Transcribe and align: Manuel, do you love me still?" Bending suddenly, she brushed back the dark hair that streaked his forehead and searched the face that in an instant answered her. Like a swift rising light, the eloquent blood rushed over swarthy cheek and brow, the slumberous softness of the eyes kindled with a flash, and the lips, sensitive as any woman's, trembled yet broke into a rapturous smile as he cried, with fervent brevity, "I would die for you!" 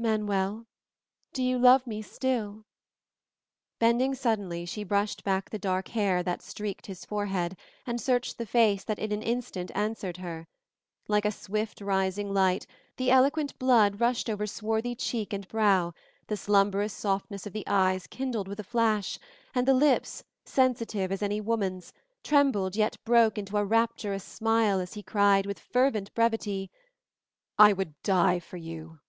Manuel, 0.00 0.68
do 1.32 1.42
you 1.42 1.58
love 1.58 1.84
me 1.84 2.02
still?" 2.02 2.64
Bending 3.80 4.14
suddenly, 4.14 4.64
she 4.64 4.84
brushed 4.84 5.24
back 5.24 5.50
the 5.50 5.58
dark 5.58 5.88
hair 5.88 6.22
that 6.22 6.40
streaked 6.40 6.86
his 6.86 7.04
forehead 7.04 7.56
and 7.84 8.00
searched 8.00 8.38
the 8.38 8.46
face 8.46 8.84
that 8.84 9.00
in 9.00 9.10
an 9.10 9.22
instant 9.22 9.72
answered 9.74 10.18
her. 10.18 10.46
Like 11.08 11.24
a 11.24 11.32
swift 11.32 11.80
rising 11.80 12.32
light, 12.32 12.64
the 12.96 13.10
eloquent 13.10 13.58
blood 13.58 13.98
rushed 14.00 14.30
over 14.30 14.46
swarthy 14.46 14.94
cheek 14.94 15.32
and 15.32 15.48
brow, 15.48 15.92
the 16.28 16.36
slumberous 16.36 16.92
softness 16.92 17.44
of 17.44 17.52
the 17.52 17.66
eyes 17.66 18.06
kindled 18.06 18.46
with 18.46 18.60
a 18.60 18.62
flash, 18.62 19.18
and 19.52 19.66
the 19.66 19.74
lips, 19.74 20.22
sensitive 20.44 21.10
as 21.10 21.22
any 21.24 21.40
woman's, 21.40 21.92
trembled 22.22 22.76
yet 22.76 22.96
broke 23.04 23.36
into 23.36 23.56
a 23.56 23.64
rapturous 23.64 24.22
smile 24.22 24.78
as 24.78 24.94
he 24.94 25.02
cried, 25.02 25.44
with 25.44 25.58
fervent 25.58 26.14
brevity, 26.14 26.70
"I 27.58 27.72
would 27.72 28.00
die 28.04 28.38
for 28.38 28.58
you!" 28.58 29.00